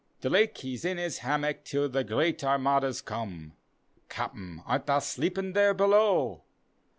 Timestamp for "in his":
0.83-1.19